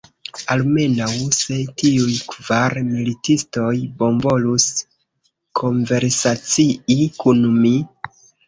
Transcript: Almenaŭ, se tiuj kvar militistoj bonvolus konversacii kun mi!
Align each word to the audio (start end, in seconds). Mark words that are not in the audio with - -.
Almenaŭ, 0.53 1.09
se 1.39 1.57
tiuj 1.81 2.15
kvar 2.31 2.77
militistoj 2.87 3.75
bonvolus 4.01 4.67
konversacii 5.63 6.99
kun 7.23 7.49
mi! 7.63 7.77